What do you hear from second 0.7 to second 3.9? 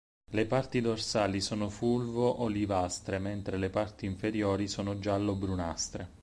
dorsali sono fulvo-olivastre, mentre le